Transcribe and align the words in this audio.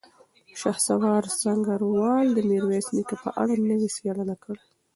شهسوار 0.59 1.23
سنګروال 1.41 2.25
د 2.33 2.37
میرویس 2.49 2.87
نیکه 2.95 3.15
په 3.23 3.29
اړه 3.41 3.53
نوې 3.69 3.89
څېړنه 3.95 4.35
کړې. 4.43 4.63